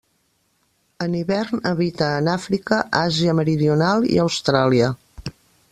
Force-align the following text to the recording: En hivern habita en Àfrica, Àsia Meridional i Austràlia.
En 1.05 1.17
hivern 1.19 1.61
habita 1.73 2.07
en 2.21 2.31
Àfrica, 2.35 2.79
Àsia 3.01 3.35
Meridional 3.41 4.09
i 4.17 4.21
Austràlia. 4.25 4.89